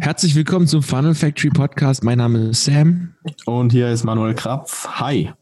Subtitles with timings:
[0.00, 2.04] Herzlich willkommen zum Funnel Factory Podcast.
[2.04, 3.14] Mein Name ist Sam.
[3.46, 4.86] Und hier ist Manuel Krapf.
[4.86, 5.32] Hi.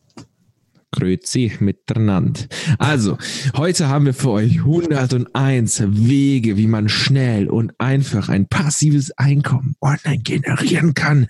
[0.92, 2.40] Grüezi miteinander.
[2.78, 3.18] Also,
[3.56, 9.75] heute haben wir für euch 101 Wege, wie man schnell und einfach ein passives Einkommen
[9.80, 11.27] online generieren kann.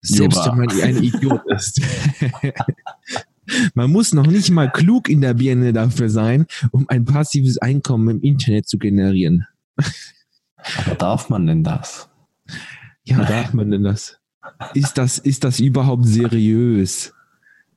[0.00, 0.52] Selbst Jura.
[0.52, 1.80] wenn man ein Idiot ist.
[3.74, 8.08] Man muss noch nicht mal klug in der Birne dafür sein, um ein passives Einkommen
[8.08, 9.46] im Internet zu generieren.
[9.76, 12.08] Aber darf man denn das?
[13.04, 14.18] Ja, darf man denn das?
[14.74, 17.12] Ist das, ist das überhaupt seriös?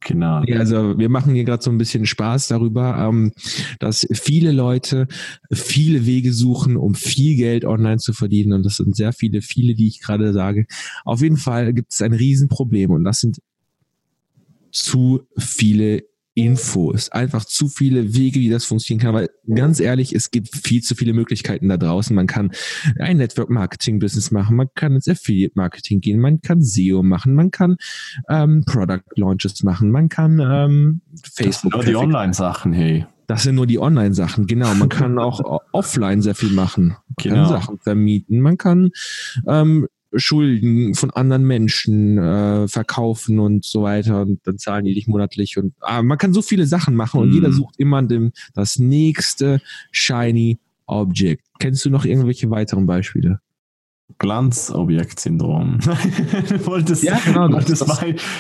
[0.02, 0.42] Genau.
[0.58, 3.34] Also wir machen hier gerade so ein bisschen Spaß darüber, ähm,
[3.80, 5.08] dass viele Leute
[5.52, 8.54] viele Wege suchen, um viel Geld online zu verdienen.
[8.54, 10.68] Und das sind sehr viele, viele, die ich gerade sage.
[11.04, 13.42] Auf jeden Fall gibt es ein Riesenproblem und das sind
[14.72, 16.04] zu viele
[16.36, 19.14] Infos, einfach zu viele Wege, wie das funktionieren kann.
[19.14, 22.16] Weil ganz ehrlich, es gibt viel zu viele Möglichkeiten da draußen.
[22.16, 22.52] Man kann
[23.00, 27.36] ein Network Marketing Business machen, man kann ins Affiliate Marketing gehen, man kann SEO machen,
[27.36, 27.78] man kann
[28.30, 31.02] ähm, Product Launches machen, man kann ähm,
[31.34, 31.74] Facebook.
[31.74, 33.06] Das sind nur die Online-Sachen, hey.
[33.28, 34.74] Das sind nur die Online-Sachen, genau.
[34.74, 36.88] Man kann auch offline sehr viel machen.
[36.88, 37.36] Man genau.
[37.36, 38.40] kann Sachen vermieten.
[38.40, 38.90] Man kann
[39.48, 45.08] ähm, Schulden von anderen Menschen äh, verkaufen und so weiter und dann zahlen die dich
[45.08, 47.34] monatlich und ah, man kann so viele Sachen machen und mm.
[47.34, 51.46] jeder sucht immer dem, das nächste shiny Object.
[51.60, 53.40] Kennst du noch irgendwelche weiteren Beispiele?
[54.20, 55.80] Glanzobjektsyndrom.
[56.50, 57.82] du, wolltest, ja, genau, du, wolltest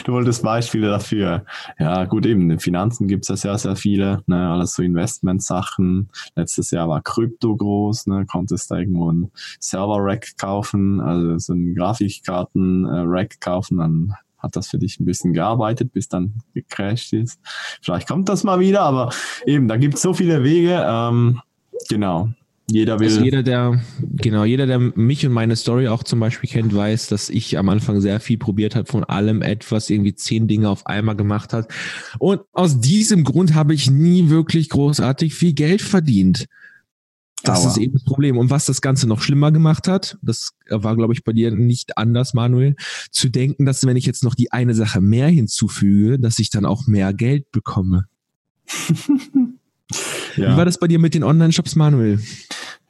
[0.05, 1.45] du wolltest Beispiele dafür.
[1.79, 6.09] Ja, gut, eben, in Finanzen gibt es ja sehr, sehr viele, ne, alles so Investmentsachen.
[6.35, 11.73] Letztes Jahr war Krypto groß, ne, konntest da irgendwo ein Server-Rack kaufen, also so ein
[11.73, 17.39] Grafikkarten-Rack kaufen, dann hat das für dich ein bisschen gearbeitet, bis dann gecrashed ist.
[17.81, 19.11] Vielleicht kommt das mal wieder, aber
[19.45, 20.85] eben, da gibt es so viele Wege.
[20.85, 21.41] Ähm,
[21.89, 22.29] genau,
[22.71, 23.07] jeder will.
[23.07, 27.07] Also jeder, der, genau, jeder, der mich und meine Story auch zum Beispiel kennt, weiß,
[27.07, 30.85] dass ich am Anfang sehr viel probiert habe, von allem etwas, irgendwie zehn Dinge auf
[30.85, 31.71] einmal gemacht hat.
[32.19, 36.45] Und aus diesem Grund habe ich nie wirklich großartig viel Geld verdient.
[37.43, 37.71] Das Dauer.
[37.71, 38.37] ist eben das Problem.
[38.37, 41.97] Und was das Ganze noch schlimmer gemacht hat, das war, glaube ich, bei dir nicht
[41.97, 42.75] anders, Manuel,
[43.11, 46.65] zu denken, dass wenn ich jetzt noch die eine Sache mehr hinzufüge, dass ich dann
[46.65, 48.05] auch mehr Geld bekomme.
[50.35, 50.53] ja.
[50.53, 52.19] Wie war das bei dir mit den Online-Shops, Manuel?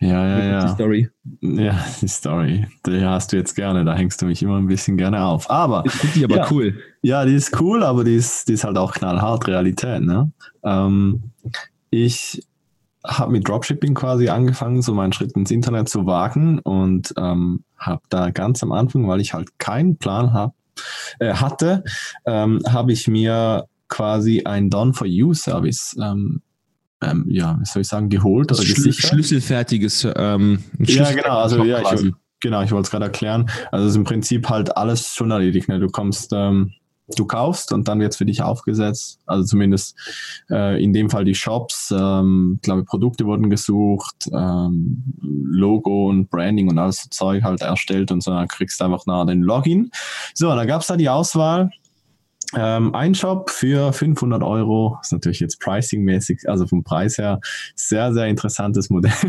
[0.02, 0.66] Ja, ja, ja.
[0.66, 1.10] Die Story.
[1.42, 2.68] Ja, die Story.
[2.86, 5.50] Die hast du jetzt gerne, da hängst du mich immer ein bisschen gerne auf.
[5.50, 5.86] Aber.
[5.86, 6.80] Ist die aber ja, cool.
[7.02, 10.32] Ja, die ist cool, aber die ist, die ist halt auch knallhart Realität, ne?
[10.64, 11.32] Ähm,
[11.90, 12.42] ich
[13.06, 18.02] habe mit Dropshipping quasi angefangen, so meinen Schritt ins Internet zu wagen und ähm, habe
[18.10, 20.54] da ganz am Anfang, weil ich halt keinen Plan hab,
[21.20, 21.84] äh, hatte,
[22.26, 26.42] ähm, habe ich mir quasi ein Done-for-You-Service ähm,
[27.02, 29.10] ähm, ja, wie soll ich sagen, geholt oder Schl gesichert.
[29.10, 30.08] Schlüsselfertiges.
[30.16, 32.12] Ähm, ja, genau, also ja, ich,
[32.42, 33.50] genau, ich wollte es gerade erklären.
[33.72, 35.70] Also es ist im Prinzip halt alles schon erledigt.
[35.70, 35.80] Ne?
[35.80, 36.74] Du kommst, ähm,
[37.16, 39.20] du kaufst und dann wird es für dich aufgesetzt.
[39.26, 39.96] Also zumindest
[40.50, 46.30] äh, in dem Fall die Shops, ähm, ich glaube Produkte wurden gesucht, ähm, Logo und
[46.30, 49.42] Branding und alles so Zeug halt erstellt und so, dann kriegst du einfach nach den
[49.42, 49.90] Login.
[50.34, 51.72] So, da gab es da die Auswahl
[52.56, 57.40] ähm, ein Shop für 500 Euro ist natürlich jetzt pricing-mäßig, also vom Preis her,
[57.76, 59.12] sehr, sehr interessantes Modell.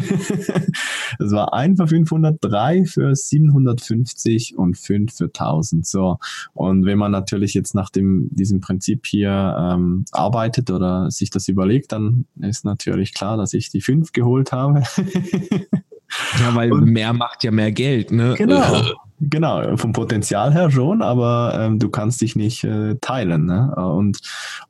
[1.19, 5.85] Es war ein für 500, drei für 750 und fünf für 1000.
[5.85, 6.19] So.
[6.55, 11.49] Und wenn man natürlich jetzt nach dem, diesem Prinzip hier ähm, arbeitet oder sich das
[11.49, 14.85] überlegt, dann ist natürlich klar, dass ich die fünf geholt habe.
[16.39, 18.35] ja, weil und, mehr macht ja mehr Geld, ne?
[18.39, 18.83] Genau.
[19.23, 23.45] Genau, vom Potenzial her schon, aber ähm, du kannst dich nicht äh, teilen.
[23.45, 23.75] Ne?
[23.77, 24.19] Und,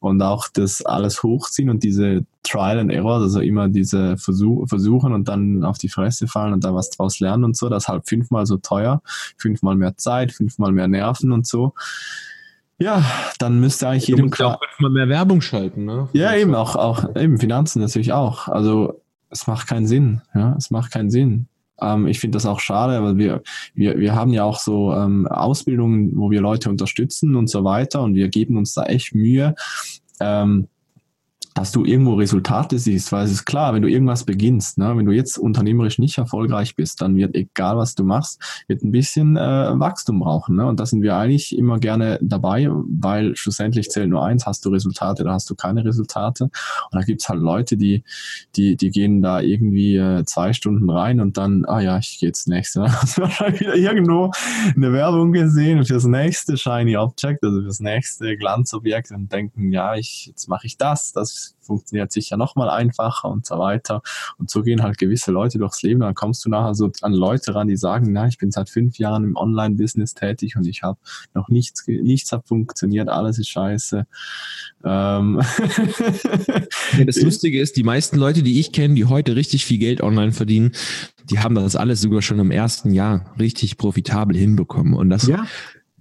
[0.00, 5.12] und auch das alles hochziehen und diese Trial and Error, also immer diese Versuch, versuchen
[5.12, 7.88] und dann auf die Fresse fallen und da was draus lernen und so, das ist
[7.88, 9.02] halt fünfmal so teuer,
[9.36, 11.74] fünfmal mehr Zeit, fünfmal mehr Nerven und so.
[12.78, 13.04] Ja,
[13.38, 14.56] dann müsste eigentlich jedem du musst klar.
[14.56, 16.08] auch fünfmal mehr Werbung schalten, ne?
[16.12, 18.48] Ja, eben auch, auch eben Finanzen natürlich auch.
[18.48, 20.22] Also es macht keinen Sinn.
[20.34, 21.46] Ja, es macht keinen Sinn.
[21.80, 23.42] Ähm, ich finde das auch schade, weil wir,
[23.74, 28.02] wir, wir haben ja auch so ähm, Ausbildungen, wo wir Leute unterstützen und so weiter
[28.02, 29.54] und wir geben uns da echt Mühe.
[30.20, 30.68] Ähm,
[31.54, 35.06] dass du irgendwo Resultate siehst, weil es ist klar, wenn du irgendwas beginnst, ne, wenn
[35.06, 39.36] du jetzt unternehmerisch nicht erfolgreich bist, dann wird egal was du machst, wird ein bisschen
[39.36, 39.40] äh,
[39.78, 40.56] Wachstum brauchen.
[40.56, 40.66] Ne?
[40.66, 44.70] Und da sind wir eigentlich immer gerne dabei, weil schlussendlich zählt nur eins, hast du
[44.70, 46.44] Resultate oder hast du keine Resultate.
[46.44, 46.52] Und
[46.92, 48.04] da gibt's halt Leute, die,
[48.56, 52.28] die, die gehen da irgendwie äh, zwei Stunden rein und dann, ah ja, ich gehe
[52.28, 52.80] jetzt nächste.
[52.80, 52.92] Ne?
[53.00, 54.30] Hast wahrscheinlich wieder irgendwo
[54.76, 60.26] eine Werbung gesehen fürs nächste Shiny Object, also fürs nächste Glanzobjekt und denken, ja, ich,
[60.26, 64.02] jetzt mache ich das, das es funktioniert sicher nochmal einfacher und so weiter.
[64.38, 66.00] Und so gehen halt gewisse Leute durchs Leben.
[66.00, 68.98] Dann kommst du nachher so an Leute ran, die sagen, na, ich bin seit fünf
[68.98, 70.98] Jahren im Online-Business tätig und ich habe
[71.34, 74.06] noch nichts, nichts hat funktioniert, alles ist scheiße.
[74.84, 75.40] Ähm
[76.98, 80.02] ja, das Lustige ist, die meisten Leute, die ich kenne, die heute richtig viel Geld
[80.02, 80.72] online verdienen,
[81.30, 84.94] die haben das alles sogar schon im ersten Jahr richtig profitabel hinbekommen.
[84.94, 85.46] Und das ja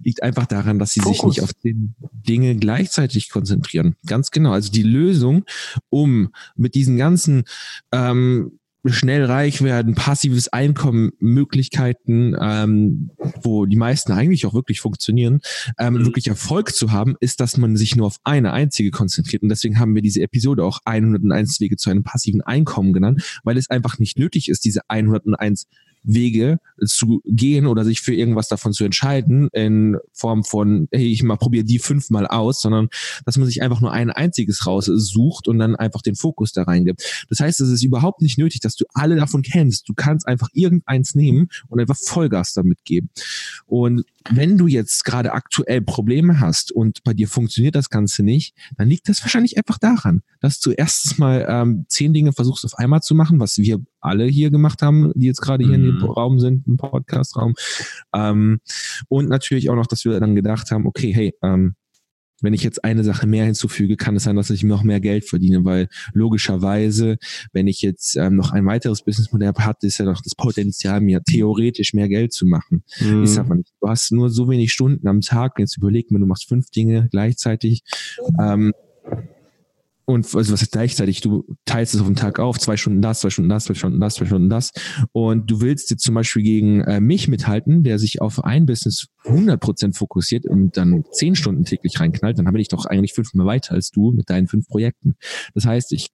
[0.02, 1.16] liegt einfach daran, dass sie Fokus.
[1.16, 3.96] sich nicht auf den Dinge gleichzeitig konzentrieren.
[4.06, 4.52] Ganz genau.
[4.52, 5.44] Also die Lösung,
[5.88, 7.44] um mit diesen ganzen
[7.92, 8.52] ähm,
[8.86, 13.10] schnell reich werden, passives Einkommen, Möglichkeiten, ähm,
[13.42, 15.40] wo die meisten eigentlich auch wirklich funktionieren,
[15.78, 16.06] ähm, mhm.
[16.06, 19.42] wirklich Erfolg zu haben, ist, dass man sich nur auf eine einzige konzentriert.
[19.42, 23.58] Und deswegen haben wir diese Episode auch 101 Wege zu einem passiven Einkommen genannt, weil
[23.58, 25.66] es einfach nicht nötig ist, diese 101
[26.02, 31.22] Wege zu gehen oder sich für irgendwas davon zu entscheiden in Form von, hey, ich
[31.22, 32.88] mal probiere die fünfmal aus, sondern
[33.24, 37.26] dass man sich einfach nur ein einziges raussucht und dann einfach den Fokus da reingibt.
[37.28, 39.88] Das heißt, es ist überhaupt nicht nötig, dass du alle davon kennst.
[39.88, 43.10] Du kannst einfach irgendeins nehmen und einfach Vollgas damit geben.
[43.66, 48.54] Und wenn du jetzt gerade aktuell Probleme hast und bei dir funktioniert das Ganze nicht,
[48.76, 52.74] dann liegt das wahrscheinlich einfach daran, dass du erstens mal ähm, zehn Dinge versuchst auf
[52.74, 55.84] einmal zu machen, was wir alle hier gemacht haben, die jetzt gerade hier mhm.
[55.84, 57.54] in dem Raum sind, im Podcast-Raum.
[58.14, 58.60] Ähm,
[59.08, 61.74] und natürlich auch noch, dass wir dann gedacht haben, okay, hey, ähm,
[62.42, 65.24] wenn ich jetzt eine Sache mehr hinzufüge, kann es sein, dass ich noch mehr Geld
[65.28, 67.18] verdiene, weil logischerweise,
[67.52, 71.22] wenn ich jetzt ähm, noch ein weiteres Businessmodell habe, ist ja noch das Potenzial, mir
[71.22, 72.84] theoretisch mehr Geld zu machen.
[73.00, 73.24] Mhm.
[73.24, 73.72] Ist aber nicht.
[73.80, 75.58] Du hast nur so wenig Stunden am Tag.
[75.58, 77.82] Jetzt überleg mir, du machst fünf Dinge gleichzeitig.
[78.40, 78.72] Ähm,
[80.10, 81.20] und also was ist gleichzeitig?
[81.20, 84.00] Du teilst es auf den Tag auf, zwei Stunden das, zwei Stunden das, zwei Stunden
[84.00, 84.72] das, zwei Stunden das.
[85.12, 89.08] Und du willst jetzt zum Beispiel gegen äh, mich mithalten, der sich auf ein Business
[89.24, 93.74] 100% fokussiert und dann zehn Stunden täglich reinknallt, dann habe ich doch eigentlich fünfmal weiter
[93.74, 95.16] als du mit deinen fünf Projekten.
[95.54, 96.08] Das heißt, ich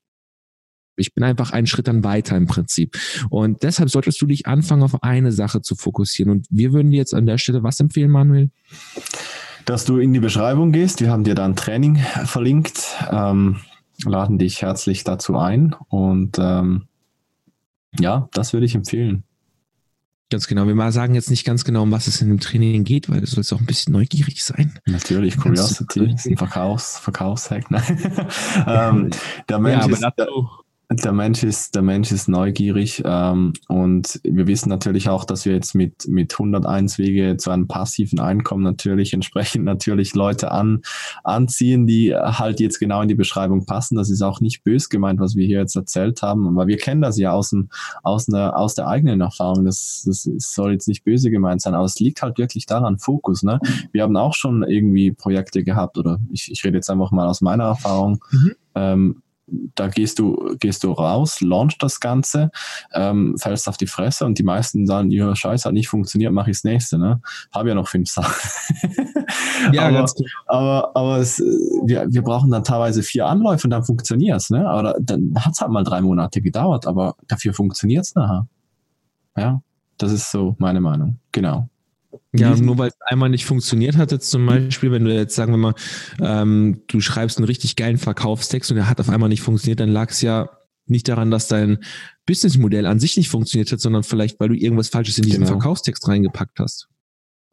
[0.96, 2.96] ich bin einfach einen Schritt dann weiter im Prinzip.
[3.30, 6.32] Und deshalb solltest du dich anfangen, auf eine Sache zu fokussieren.
[6.32, 8.50] Und wir würden dir jetzt an der Stelle was empfehlen, Manuel?
[9.66, 11.00] Dass du in die Beschreibung gehst.
[11.00, 12.82] Wir haben dir da ein Training verlinkt.
[13.10, 13.56] Ähm,
[14.04, 15.74] laden dich herzlich dazu ein.
[15.88, 16.88] Und ähm,
[17.98, 19.24] ja, das würde ich empfehlen.
[20.28, 20.66] Ganz genau.
[20.66, 23.20] Wir mal sagen jetzt nicht ganz genau, um was es in dem Training geht, weil
[23.20, 24.76] du sollst auch ein bisschen neugierig sein.
[24.84, 27.70] Natürlich, Curiosity ist ein Verkaufs, Verkaufshack.
[27.70, 27.80] Ne?
[28.66, 29.10] ähm,
[29.48, 30.48] der Mensch ja, ist, dazu,
[30.88, 35.52] der Mensch ist, der Mensch ist neugierig ähm, und wir wissen natürlich auch, dass wir
[35.52, 40.82] jetzt mit, mit 101 Wege zu einem passiven Einkommen natürlich entsprechend natürlich Leute an,
[41.24, 43.96] anziehen, die halt jetzt genau in die Beschreibung passen.
[43.96, 47.02] Das ist auch nicht bös gemeint, was wir hier jetzt erzählt haben, aber wir kennen
[47.02, 47.68] das ja aus, dem,
[48.04, 49.64] aus, einer, aus der eigenen Erfahrung.
[49.64, 53.42] Das, das soll jetzt nicht böse gemeint sein, aber es liegt halt wirklich daran, Fokus.
[53.42, 53.58] Ne?
[53.90, 57.40] Wir haben auch schon irgendwie Projekte gehabt oder ich, ich rede jetzt einfach mal aus
[57.40, 58.24] meiner Erfahrung.
[58.30, 58.52] Mhm.
[58.76, 62.50] Ähm, da gehst du, gehst du raus, launch das Ganze,
[62.92, 66.46] ähm, fällst auf die Fresse und die meisten sagen, ja, scheiße, hat nicht funktioniert, mach
[66.46, 67.20] ich das nächste, ne?
[67.54, 68.34] Habe ja noch fünf Sachen.
[69.72, 70.26] ja, aber, ganz gut.
[70.46, 74.68] Aber, aber es, wir, wir brauchen dann teilweise vier Anläufe und dann funktioniert's, ne?
[74.68, 78.48] Aber dann hat's halt mal drei Monate gedauert, aber dafür funktioniert's nachher.
[79.36, 79.60] Ja,
[79.98, 81.18] das ist so meine Meinung.
[81.32, 81.68] Genau.
[82.38, 84.46] Ja, nur weil es einmal nicht funktioniert hat, jetzt zum mhm.
[84.46, 85.74] Beispiel, wenn du jetzt, sagen wir mal,
[86.20, 89.90] ähm, du schreibst einen richtig geilen Verkaufstext und der hat auf einmal nicht funktioniert, dann
[89.90, 90.50] lag es ja
[90.86, 91.78] nicht daran, dass dein
[92.26, 95.52] Businessmodell an sich nicht funktioniert hat, sondern vielleicht, weil du irgendwas Falsches in diesen genau.
[95.52, 96.88] Verkaufstext reingepackt hast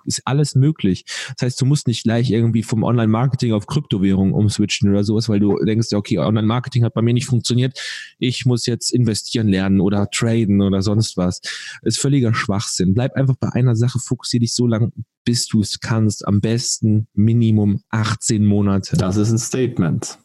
[0.05, 1.05] ist alles möglich.
[1.37, 5.39] Das heißt, du musst nicht gleich irgendwie vom Online-Marketing auf Kryptowährung umswitchen oder sowas, weil
[5.39, 7.79] du denkst, ja, okay, Online-Marketing hat bei mir nicht funktioniert.
[8.19, 11.41] Ich muss jetzt investieren lernen oder traden oder sonst was.
[11.41, 12.93] Das ist völliger Schwachsinn.
[12.93, 14.91] Bleib einfach bei einer Sache, fokussier dich so lange,
[15.25, 16.27] bis du es kannst.
[16.27, 18.97] Am besten Minimum 18 Monate.
[18.97, 20.19] Das ist ein Statement.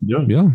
[0.00, 0.22] Ja.
[0.22, 0.54] Ja,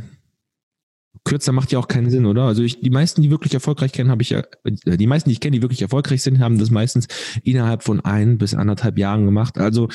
[1.26, 2.44] kürzer macht ja auch keinen Sinn, oder?
[2.44, 5.34] Also ich, die meisten, die wirklich erfolgreich kennen, habe ich ja, äh, die meisten, die
[5.34, 7.08] ich kenne, die wirklich erfolgreich sind, haben das meistens
[7.44, 9.58] innerhalb von ein bis anderthalb Jahren gemacht.
[9.58, 9.90] Also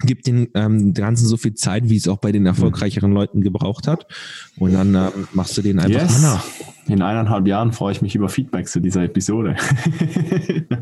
[0.00, 3.88] gibt den ähm, Ganzen so viel Zeit, wie es auch bei den erfolgreicheren Leuten gebraucht
[3.88, 4.06] hat.
[4.58, 6.22] Und dann ähm, machst du den einfach yes.
[6.22, 6.44] nach.
[6.86, 9.56] In eineinhalb Jahren freue ich mich über Feedback zu dieser Episode.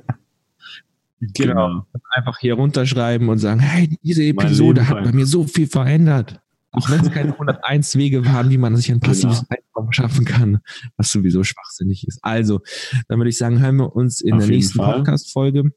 [1.21, 1.87] genau.
[2.11, 6.41] Einfach hier runterschreiben und sagen, hey, diese Episode hat bei mir so viel verändert.
[6.77, 9.49] Auch wenn es keine 101 Wege waren, wie man sich ein passives genau.
[9.51, 10.61] Einkommen schaffen kann,
[10.97, 12.21] was sowieso schwachsinnig ist.
[12.23, 12.61] Also,
[13.09, 15.73] dann würde ich sagen, hören wir uns in auf der nächsten Podcast-Folge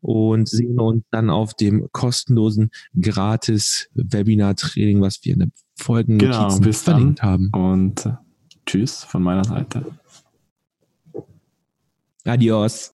[0.00, 7.22] und sehen uns dann auf dem kostenlosen Gratis-Webinar-Training, was wir in der Folgen genau, verlinkt
[7.22, 7.50] haben.
[7.52, 8.10] Und
[8.66, 9.86] tschüss von meiner Seite.
[12.24, 12.86] Adios.